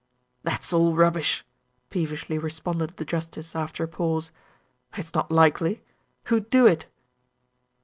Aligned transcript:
"That's 0.41 0.73
all 0.73 0.95
rubbish!" 0.95 1.45
peevishly 1.91 2.39
responded 2.39 2.97
the 2.97 3.05
justice, 3.05 3.55
after 3.55 3.83
a 3.83 3.87
pause. 3.87 4.31
"It's 4.97 5.13
not 5.13 5.29
likely. 5.31 5.83
Who'd 6.23 6.49
do 6.49 6.65
it?" 6.65 6.87